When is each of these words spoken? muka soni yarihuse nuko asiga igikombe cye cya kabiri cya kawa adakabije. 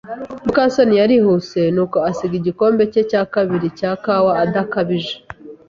muka 0.45 0.63
soni 0.73 0.95
yarihuse 1.01 1.59
nuko 1.75 1.97
asiga 2.09 2.35
igikombe 2.41 2.81
cye 2.93 3.01
cya 3.09 3.21
kabiri 3.33 3.67
cya 3.79 3.91
kawa 4.03 4.31
adakabije. 4.43 5.13